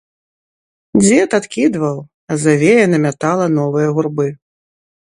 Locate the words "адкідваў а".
1.39-2.39